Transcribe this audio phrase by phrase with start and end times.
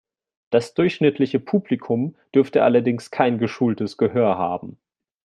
[0.49, 4.79] Das durchschnittliche Publikum dürfte allerdings kein geschultes Gehör haben.